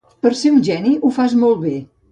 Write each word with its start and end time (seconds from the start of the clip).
Per 0.27 0.31
ser 0.39 0.51
un 0.53 0.57
geni, 0.69 0.95
ho 1.03 1.15
fas 1.21 1.39
molt 1.45 1.67
bé. 1.69 1.81